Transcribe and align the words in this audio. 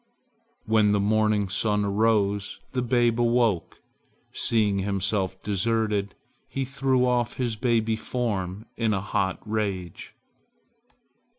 When 0.65 0.93
the 0.93 0.99
morning 0.99 1.47
sun 1.47 1.85
arose, 1.85 2.59
the 2.71 2.81
babe 2.81 3.19
awoke. 3.21 3.83
Seeing 4.33 4.79
himself 4.79 5.39
deserted, 5.43 6.15
he 6.49 6.65
threw 6.65 7.05
off 7.05 7.33
his 7.35 7.55
baby 7.55 7.95
form 7.95 8.65
in 8.75 8.95
a 8.95 9.01
hot 9.01 9.37
rage. 9.47 10.15